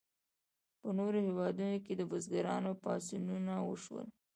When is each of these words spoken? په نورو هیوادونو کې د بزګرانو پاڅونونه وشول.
په 0.79 0.89
نورو 0.97 1.19
هیوادونو 1.27 1.77
کې 1.85 1.93
د 1.95 2.01
بزګرانو 2.11 2.71
پاڅونونه 2.83 3.53
وشول. 3.67 4.07